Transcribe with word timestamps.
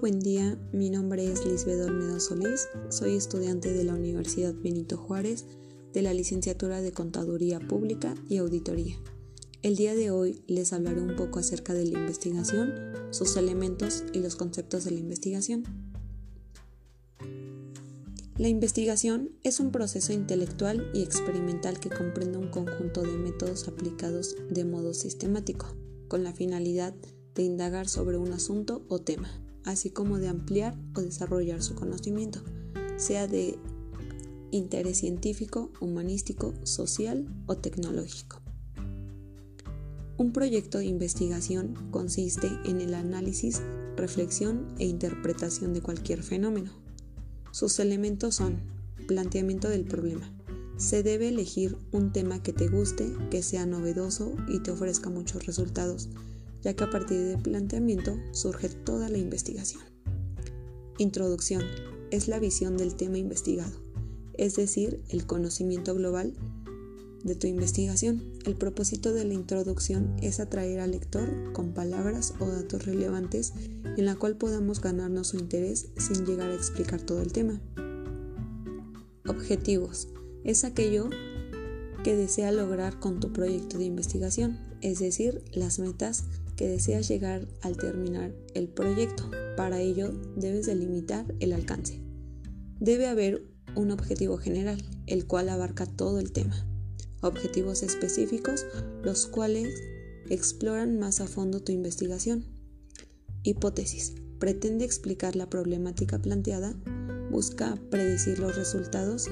Buen 0.00 0.20
día. 0.20 0.58
Mi 0.72 0.90
nombre 0.90 1.24
es 1.24 1.46
Lisbeth 1.46 1.80
Olmedo 1.80 2.20
Solís. 2.20 2.68
Soy 2.90 3.14
estudiante 3.14 3.72
de 3.72 3.82
la 3.82 3.94
Universidad 3.94 4.52
Benito 4.52 4.98
Juárez 4.98 5.46
de 5.94 6.02
la 6.02 6.12
licenciatura 6.12 6.82
de 6.82 6.92
Contaduría 6.92 7.60
Pública 7.60 8.14
y 8.28 8.36
Auditoría. 8.36 8.98
El 9.62 9.76
día 9.76 9.94
de 9.94 10.10
hoy 10.10 10.42
les 10.48 10.74
hablaré 10.74 11.00
un 11.00 11.16
poco 11.16 11.38
acerca 11.38 11.72
de 11.72 11.86
la 11.86 11.98
investigación, 11.98 12.74
sus 13.10 13.38
elementos 13.38 14.04
y 14.12 14.18
los 14.18 14.36
conceptos 14.36 14.84
de 14.84 14.90
la 14.90 15.00
investigación. 15.00 15.64
La 18.36 18.48
investigación 18.48 19.30
es 19.44 19.60
un 19.60 19.70
proceso 19.70 20.12
intelectual 20.12 20.90
y 20.92 21.02
experimental 21.04 21.80
que 21.80 21.88
comprende 21.88 22.36
un 22.36 22.48
conjunto 22.48 23.00
de 23.00 23.16
métodos 23.16 23.66
aplicados 23.66 24.36
de 24.50 24.64
modo 24.66 24.92
sistemático, 24.92 25.74
con 26.08 26.22
la 26.22 26.34
finalidad 26.34 26.94
de 27.34 27.44
indagar 27.44 27.88
sobre 27.88 28.18
un 28.18 28.34
asunto 28.34 28.84
o 28.88 29.00
tema 29.00 29.45
así 29.66 29.90
como 29.90 30.18
de 30.18 30.28
ampliar 30.28 30.78
o 30.94 31.02
desarrollar 31.02 31.62
su 31.62 31.74
conocimiento, 31.74 32.40
sea 32.96 33.26
de 33.26 33.58
interés 34.50 34.98
científico, 34.98 35.70
humanístico, 35.80 36.54
social 36.62 37.26
o 37.46 37.56
tecnológico. 37.58 38.40
Un 40.16 40.32
proyecto 40.32 40.78
de 40.78 40.86
investigación 40.86 41.74
consiste 41.90 42.48
en 42.64 42.80
el 42.80 42.94
análisis, 42.94 43.60
reflexión 43.96 44.66
e 44.78 44.86
interpretación 44.86 45.74
de 45.74 45.82
cualquier 45.82 46.22
fenómeno. 46.22 46.72
Sus 47.50 47.78
elementos 47.80 48.36
son 48.36 48.60
planteamiento 49.06 49.68
del 49.68 49.84
problema. 49.84 50.32
Se 50.78 51.02
debe 51.02 51.28
elegir 51.28 51.76
un 51.92 52.12
tema 52.12 52.42
que 52.42 52.52
te 52.52 52.68
guste, 52.68 53.12
que 53.30 53.42
sea 53.42 53.66
novedoso 53.66 54.34
y 54.48 54.60
te 54.60 54.70
ofrezca 54.70 55.10
muchos 55.10 55.44
resultados 55.44 56.08
ya 56.66 56.74
que 56.74 56.82
a 56.82 56.90
partir 56.90 57.22
del 57.22 57.38
planteamiento 57.38 58.18
surge 58.32 58.68
toda 58.68 59.08
la 59.08 59.18
investigación. 59.18 59.82
Introducción 60.98 61.62
es 62.10 62.26
la 62.26 62.40
visión 62.40 62.76
del 62.76 62.96
tema 62.96 63.18
investigado, 63.18 63.70
es 64.34 64.56
decir, 64.56 65.00
el 65.08 65.26
conocimiento 65.26 65.94
global 65.94 66.34
de 67.22 67.36
tu 67.36 67.46
investigación. 67.46 68.20
El 68.46 68.56
propósito 68.56 69.12
de 69.12 69.24
la 69.24 69.34
introducción 69.34 70.16
es 70.20 70.40
atraer 70.40 70.80
al 70.80 70.90
lector 70.90 71.52
con 71.52 71.72
palabras 71.72 72.34
o 72.40 72.46
datos 72.46 72.84
relevantes 72.84 73.52
en 73.96 74.04
la 74.04 74.16
cual 74.16 74.36
podamos 74.36 74.80
ganarnos 74.80 75.28
su 75.28 75.36
interés 75.36 75.86
sin 75.96 76.26
llegar 76.26 76.50
a 76.50 76.56
explicar 76.56 77.00
todo 77.00 77.22
el 77.22 77.32
tema. 77.32 77.60
Objetivos 79.28 80.08
es 80.42 80.64
aquello 80.64 81.10
que 82.02 82.16
desea 82.16 82.50
lograr 82.50 82.98
con 82.98 83.20
tu 83.20 83.32
proyecto 83.32 83.78
de 83.78 83.84
investigación, 83.84 84.58
es 84.80 84.98
decir, 84.98 85.44
las 85.52 85.78
metas 85.78 86.24
que 86.56 86.68
deseas 86.68 87.08
llegar 87.08 87.46
al 87.62 87.76
terminar 87.76 88.34
el 88.54 88.68
proyecto. 88.68 89.30
Para 89.56 89.80
ello 89.80 90.12
debes 90.36 90.66
delimitar 90.66 91.34
el 91.40 91.52
alcance. 91.52 92.00
Debe 92.80 93.06
haber 93.06 93.44
un 93.74 93.90
objetivo 93.90 94.38
general, 94.38 94.82
el 95.06 95.26
cual 95.26 95.48
abarca 95.48 95.86
todo 95.86 96.18
el 96.18 96.32
tema. 96.32 96.66
Objetivos 97.20 97.82
específicos, 97.82 98.66
los 99.02 99.26
cuales 99.26 99.68
exploran 100.30 100.98
más 100.98 101.20
a 101.20 101.26
fondo 101.26 101.62
tu 101.62 101.72
investigación. 101.72 102.44
Hipótesis. 103.42 104.14
Pretende 104.38 104.84
explicar 104.84 105.34
la 105.34 105.48
problemática 105.48 106.18
planteada, 106.18 106.74
busca 107.30 107.78
predecir 107.90 108.38
los 108.38 108.54
resultados 108.54 109.28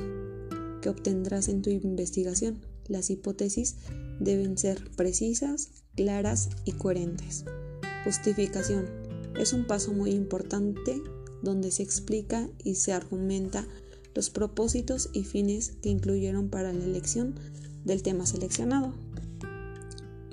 que 0.80 0.88
obtendrás 0.88 1.48
en 1.48 1.62
tu 1.62 1.70
investigación. 1.70 2.60
Las 2.86 3.10
hipótesis 3.10 3.76
deben 4.20 4.56
ser 4.56 4.90
precisas, 4.96 5.83
claras 5.94 6.50
y 6.64 6.72
coherentes. 6.72 7.44
Justificación. 8.04 8.86
Es 9.38 9.52
un 9.52 9.66
paso 9.66 9.92
muy 9.92 10.10
importante 10.10 11.02
donde 11.42 11.70
se 11.70 11.82
explica 11.82 12.48
y 12.62 12.76
se 12.76 12.92
argumenta 12.92 13.66
los 14.14 14.30
propósitos 14.30 15.10
y 15.12 15.24
fines 15.24 15.72
que 15.82 15.88
incluyeron 15.88 16.48
para 16.48 16.72
la 16.72 16.84
elección 16.84 17.34
del 17.84 18.02
tema 18.02 18.26
seleccionado. 18.26 18.94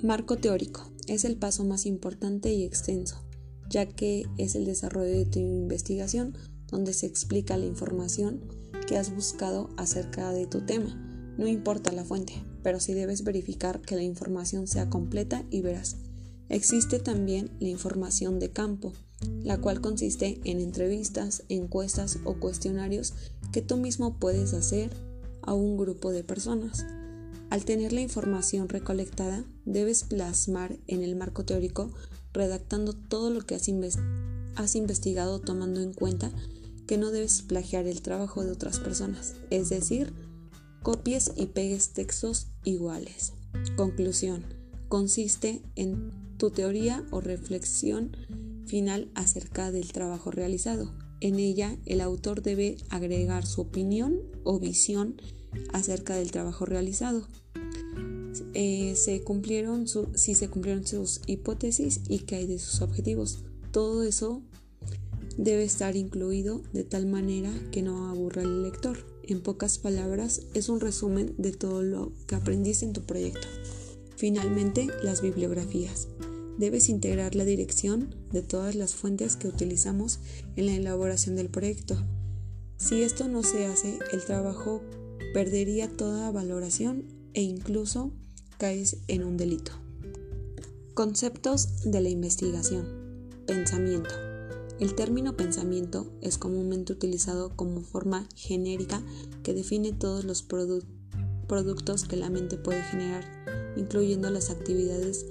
Marco 0.02 0.36
teórico. 0.36 0.88
Es 1.08 1.24
el 1.24 1.36
paso 1.36 1.64
más 1.64 1.84
importante 1.84 2.52
y 2.52 2.64
extenso, 2.64 3.24
ya 3.68 3.86
que 3.86 4.24
es 4.38 4.54
el 4.54 4.64
desarrollo 4.64 5.10
de 5.10 5.26
tu 5.26 5.40
investigación 5.40 6.36
donde 6.68 6.94
se 6.94 7.06
explica 7.06 7.56
la 7.56 7.66
información 7.66 8.40
que 8.86 8.96
has 8.96 9.14
buscado 9.14 9.68
acerca 9.76 10.32
de 10.32 10.46
tu 10.46 10.60
tema, 10.60 11.01
no 11.38 11.46
importa 11.46 11.92
la 11.92 12.04
fuente 12.04 12.42
pero 12.62 12.80
sí 12.80 12.94
debes 12.94 13.24
verificar 13.24 13.80
que 13.80 13.96
la 13.96 14.02
información 14.02 14.66
sea 14.66 14.88
completa 14.88 15.44
y 15.50 15.60
veraz. 15.60 15.96
Existe 16.48 16.98
también 16.98 17.50
la 17.60 17.68
información 17.68 18.38
de 18.38 18.50
campo, 18.50 18.92
la 19.42 19.58
cual 19.58 19.80
consiste 19.80 20.40
en 20.44 20.60
entrevistas, 20.60 21.44
encuestas 21.48 22.18
o 22.24 22.34
cuestionarios 22.34 23.14
que 23.52 23.62
tú 23.62 23.76
mismo 23.76 24.18
puedes 24.18 24.52
hacer 24.54 24.90
a 25.42 25.54
un 25.54 25.76
grupo 25.76 26.12
de 26.12 26.24
personas. 26.24 26.84
Al 27.50 27.64
tener 27.64 27.92
la 27.92 28.00
información 28.00 28.68
recolectada, 28.68 29.44
debes 29.64 30.04
plasmar 30.04 30.78
en 30.86 31.02
el 31.02 31.16
marco 31.16 31.44
teórico 31.44 31.90
redactando 32.32 32.94
todo 32.94 33.30
lo 33.30 33.42
que 33.42 33.54
has, 33.54 33.68
has 34.56 34.74
investigado 34.74 35.40
tomando 35.40 35.80
en 35.80 35.92
cuenta 35.92 36.32
que 36.86 36.96
no 36.96 37.10
debes 37.10 37.42
plagiar 37.42 37.86
el 37.86 38.02
trabajo 38.02 38.42
de 38.42 38.52
otras 38.52 38.78
personas, 38.78 39.34
es 39.50 39.68
decir, 39.68 40.12
copies 40.82 41.32
y 41.36 41.46
pegues 41.46 41.92
textos 41.92 42.48
iguales. 42.64 43.32
Conclusión. 43.76 44.44
Consiste 44.88 45.62
en 45.76 46.12
tu 46.38 46.50
teoría 46.50 47.06
o 47.10 47.20
reflexión 47.20 48.16
final 48.66 49.10
acerca 49.14 49.70
del 49.70 49.92
trabajo 49.92 50.30
realizado. 50.30 50.92
En 51.20 51.38
ella, 51.38 51.76
el 51.86 52.00
autor 52.00 52.42
debe 52.42 52.76
agregar 52.90 53.46
su 53.46 53.60
opinión 53.60 54.18
o 54.42 54.58
visión 54.58 55.20
acerca 55.72 56.16
del 56.16 56.32
trabajo 56.32 56.66
realizado. 56.66 57.28
Eh, 58.54 58.94
si 58.96 60.34
se 60.34 60.48
cumplieron 60.50 60.86
sus 60.86 61.20
hipótesis 61.26 62.00
y 62.08 62.20
qué 62.20 62.36
hay 62.36 62.46
de 62.46 62.58
sus 62.58 62.82
objetivos. 62.82 63.44
Todo 63.70 64.02
eso 64.02 64.42
debe 65.38 65.64
estar 65.64 65.96
incluido 65.96 66.62
de 66.72 66.84
tal 66.84 67.06
manera 67.06 67.52
que 67.70 67.82
no 67.82 68.08
aburra 68.10 68.42
al 68.42 68.62
lector 68.62 69.11
en 69.22 69.42
pocas 69.42 69.78
palabras, 69.78 70.42
es 70.54 70.68
un 70.68 70.80
resumen 70.80 71.34
de 71.38 71.52
todo 71.52 71.82
lo 71.82 72.12
que 72.26 72.34
aprendiste 72.34 72.84
en 72.84 72.92
tu 72.92 73.02
proyecto. 73.02 73.46
Finalmente, 74.16 74.88
las 75.02 75.22
bibliografías. 75.22 76.08
Debes 76.58 76.88
integrar 76.88 77.34
la 77.34 77.44
dirección 77.44 78.14
de 78.30 78.42
todas 78.42 78.74
las 78.74 78.94
fuentes 78.94 79.36
que 79.36 79.48
utilizamos 79.48 80.20
en 80.56 80.66
la 80.66 80.74
elaboración 80.74 81.34
del 81.34 81.48
proyecto. 81.48 81.96
Si 82.76 83.02
esto 83.02 83.28
no 83.28 83.42
se 83.42 83.66
hace, 83.66 83.98
el 84.12 84.24
trabajo 84.24 84.82
perdería 85.32 85.88
toda 85.88 86.30
valoración 86.30 87.04
e 87.34 87.42
incluso 87.42 88.12
caes 88.58 88.98
en 89.08 89.24
un 89.24 89.36
delito. 89.36 89.72
Conceptos 90.94 91.90
de 91.90 92.00
la 92.00 92.10
investigación. 92.10 92.86
Pensamiento. 93.46 94.31
El 94.82 94.96
término 94.96 95.36
pensamiento 95.36 96.12
es 96.22 96.38
comúnmente 96.38 96.92
utilizado 96.92 97.54
como 97.54 97.82
forma 97.82 98.26
genérica 98.34 99.00
que 99.44 99.54
define 99.54 99.92
todos 99.92 100.24
los 100.24 100.42
productos 100.42 102.02
que 102.02 102.16
la 102.16 102.30
mente 102.30 102.56
puede 102.56 102.82
generar, 102.82 103.24
incluyendo 103.76 104.28
las 104.28 104.50
actividades 104.50 105.26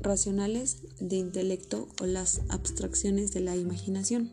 racionales 0.00 0.82
de 1.00 1.16
intelecto 1.16 1.88
o 2.00 2.06
las 2.06 2.42
abstracciones 2.50 3.32
de 3.32 3.40
la 3.40 3.56
imaginación. 3.56 4.30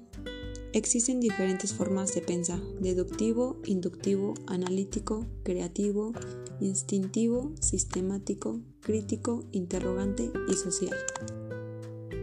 Existen 0.72 1.20
diferentes 1.20 1.74
formas 1.74 2.14
de 2.14 2.22
pensar, 2.22 2.62
deductivo, 2.82 3.60
inductivo, 3.66 4.36
analítico, 4.46 5.26
creativo, 5.42 6.14
instintivo, 6.62 7.52
sistemático, 7.60 8.62
crítico, 8.80 9.44
interrogante 9.52 10.32
y 10.48 10.54
social. 10.54 10.96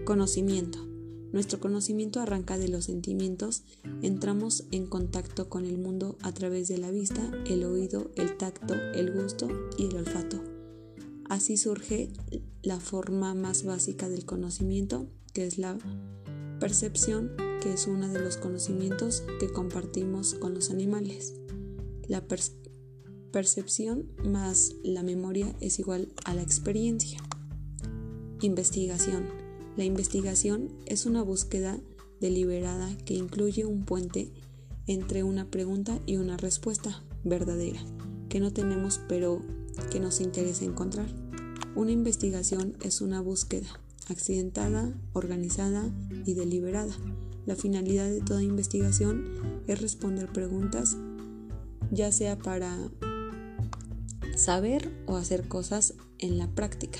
Conocimiento. 0.04 0.89
Nuestro 1.32 1.60
conocimiento 1.60 2.20
arranca 2.20 2.58
de 2.58 2.68
los 2.68 2.86
sentimientos, 2.86 3.62
entramos 4.02 4.64
en 4.72 4.86
contacto 4.86 5.48
con 5.48 5.64
el 5.64 5.78
mundo 5.78 6.18
a 6.22 6.32
través 6.32 6.66
de 6.68 6.78
la 6.78 6.90
vista, 6.90 7.30
el 7.46 7.64
oído, 7.64 8.10
el 8.16 8.36
tacto, 8.36 8.74
el 8.74 9.12
gusto 9.12 9.48
y 9.78 9.86
el 9.86 9.96
olfato. 9.96 10.42
Así 11.28 11.56
surge 11.56 12.12
la 12.62 12.80
forma 12.80 13.34
más 13.34 13.64
básica 13.64 14.08
del 14.08 14.24
conocimiento, 14.24 15.08
que 15.32 15.46
es 15.46 15.58
la 15.58 15.78
percepción, 16.58 17.32
que 17.62 17.72
es 17.74 17.86
uno 17.86 18.08
de 18.08 18.18
los 18.18 18.36
conocimientos 18.36 19.22
que 19.38 19.52
compartimos 19.52 20.34
con 20.34 20.54
los 20.54 20.70
animales. 20.70 21.34
La 22.08 22.24
percepción 23.30 24.10
más 24.24 24.72
la 24.82 25.04
memoria 25.04 25.54
es 25.60 25.78
igual 25.78 26.12
a 26.24 26.34
la 26.34 26.42
experiencia. 26.42 27.20
Investigación 28.40 29.39
la 29.80 29.86
investigación 29.86 30.68
es 30.84 31.06
una 31.06 31.22
búsqueda 31.22 31.80
deliberada 32.20 32.94
que 33.06 33.14
incluye 33.14 33.64
un 33.64 33.86
puente 33.86 34.30
entre 34.86 35.22
una 35.22 35.50
pregunta 35.50 35.98
y 36.04 36.16
una 36.16 36.36
respuesta 36.36 37.02
verdadera 37.24 37.80
que 38.28 38.40
no 38.40 38.52
tenemos 38.52 39.00
pero 39.08 39.40
que 39.90 39.98
nos 39.98 40.20
interesa 40.20 40.66
encontrar. 40.66 41.06
Una 41.74 41.92
investigación 41.92 42.76
es 42.82 43.00
una 43.00 43.22
búsqueda 43.22 43.80
accidentada, 44.10 44.92
organizada 45.14 45.90
y 46.26 46.34
deliberada. 46.34 46.92
La 47.46 47.56
finalidad 47.56 48.06
de 48.10 48.20
toda 48.20 48.42
investigación 48.42 49.30
es 49.66 49.80
responder 49.80 50.30
preguntas, 50.30 50.98
ya 51.90 52.12
sea 52.12 52.36
para 52.36 52.76
saber 54.36 54.92
o 55.06 55.16
hacer 55.16 55.48
cosas 55.48 55.94
en 56.18 56.36
la 56.36 56.54
práctica. 56.54 56.98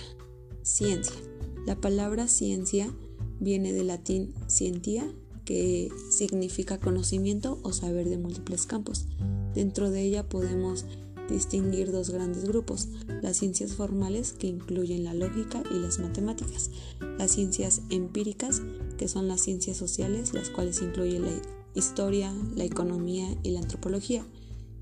Ciencia. 0.62 1.29
La 1.66 1.80
palabra 1.80 2.28
ciencia 2.28 2.92
viene 3.38 3.72
del 3.72 3.88
latín 3.88 4.34
scientia, 4.48 5.04
que 5.44 5.90
significa 6.10 6.78
conocimiento 6.78 7.58
o 7.62 7.72
saber 7.72 8.08
de 8.08 8.18
múltiples 8.18 8.66
campos. 8.66 9.06
Dentro 9.54 9.90
de 9.90 10.02
ella 10.02 10.28
podemos 10.28 10.84
distinguir 11.28 11.92
dos 11.92 12.10
grandes 12.10 12.44
grupos, 12.44 12.88
las 13.22 13.36
ciencias 13.36 13.74
formales 13.74 14.32
que 14.32 14.48
incluyen 14.48 15.04
la 15.04 15.14
lógica 15.14 15.62
y 15.70 15.78
las 15.78 15.98
matemáticas, 15.98 16.70
las 17.18 17.32
ciencias 17.32 17.82
empíricas 17.90 18.62
que 18.98 19.08
son 19.08 19.28
las 19.28 19.40
ciencias 19.40 19.76
sociales, 19.76 20.34
las 20.34 20.50
cuales 20.50 20.82
incluyen 20.82 21.22
la 21.22 21.30
historia, 21.74 22.34
la 22.54 22.64
economía 22.64 23.36
y 23.42 23.50
la 23.50 23.60
antropología, 23.60 24.24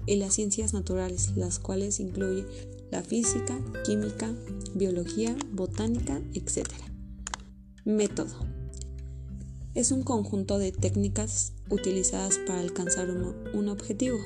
y 0.06 0.16
las 0.16 0.34
ciencias 0.34 0.72
naturales, 0.72 1.36
las 1.36 1.58
cuales 1.58 2.00
incluyen 2.00 2.46
la 2.90 3.02
física, 3.02 3.58
química, 3.84 4.34
biología, 4.74 5.36
botánica, 5.52 6.20
etc. 6.34 6.68
Método. 7.84 8.34
Es 9.74 9.92
un 9.92 10.02
conjunto 10.02 10.58
de 10.58 10.72
técnicas 10.72 11.52
utilizadas 11.70 12.38
para 12.46 12.60
alcanzar 12.60 13.10
un, 13.10 13.68
objetivo. 13.68 14.18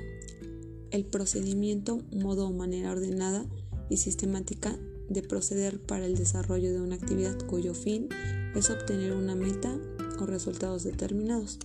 El 0.90 1.04
procedimiento, 1.04 2.00
modo 2.12 2.46
o 2.46 2.52
manera 2.52 2.92
ordenada 2.92 3.44
y 3.88 3.98
sistemática 3.98 4.78
de 5.08 5.22
proceder 5.22 5.80
para 5.80 6.06
el 6.06 6.16
desarrollo 6.16 6.72
de 6.72 6.80
una 6.80 6.94
actividad 6.94 7.38
cuyo 7.46 7.74
fin 7.74 8.08
es 8.54 8.70
obtener 8.70 9.12
una 9.12 9.34
meta 9.34 9.78
o 10.20 10.26
resultados 10.26 10.84
determinados. 10.84 11.58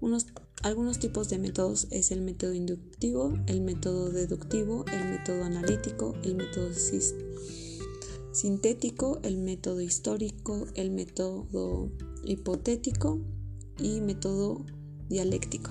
Unos 0.00 0.26
algunos 0.62 0.98
tipos 0.98 1.28
de 1.28 1.38
métodos 1.38 1.86
es 1.90 2.10
el 2.10 2.20
método 2.20 2.52
inductivo, 2.52 3.32
el 3.46 3.60
método 3.60 4.10
deductivo, 4.10 4.84
el 4.92 5.10
método 5.10 5.44
analítico, 5.44 6.14
el 6.24 6.34
método 6.34 6.70
sintético, 8.32 9.20
el 9.22 9.38
método 9.38 9.80
histórico, 9.80 10.66
el 10.74 10.90
método 10.90 11.90
hipotético 12.24 13.20
y 13.78 14.00
método 14.00 14.64
dialéctico. 15.08 15.70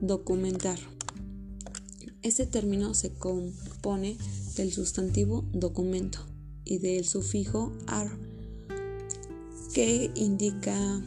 Documentar. 0.00 0.78
Este 2.22 2.46
término 2.46 2.94
se 2.94 3.14
compone 3.14 4.16
del 4.56 4.72
sustantivo 4.72 5.44
documento 5.52 6.20
y 6.64 6.78
del 6.78 7.04
sufijo 7.04 7.72
ar, 7.86 8.10
que 9.72 10.10
indica 10.14 11.02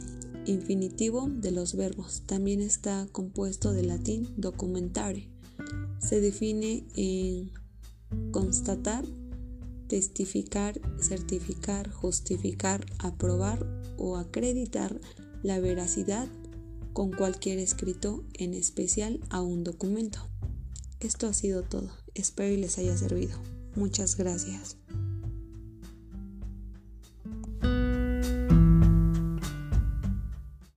infinitivo 0.46 1.28
de 1.28 1.50
los 1.50 1.76
verbos. 1.76 2.22
También 2.26 2.60
está 2.60 3.06
compuesto 3.12 3.72
del 3.72 3.88
latín 3.88 4.28
documentare. 4.36 5.28
Se 5.98 6.20
define 6.20 6.84
en 6.94 7.50
constatar, 8.30 9.04
testificar, 9.88 10.80
certificar, 11.00 11.90
justificar, 11.90 12.84
aprobar 12.98 13.66
o 13.98 14.16
acreditar 14.16 15.00
la 15.42 15.60
veracidad 15.60 16.28
con 16.92 17.10
cualquier 17.10 17.58
escrito, 17.58 18.24
en 18.34 18.54
especial 18.54 19.20
a 19.30 19.40
un 19.40 19.64
documento. 19.64 20.20
Esto 21.00 21.26
ha 21.26 21.32
sido 21.32 21.62
todo. 21.62 21.90
Espero 22.14 22.52
y 22.52 22.58
les 22.58 22.78
haya 22.78 22.96
servido. 22.96 23.38
Muchas 23.74 24.16
gracias. 24.16 24.76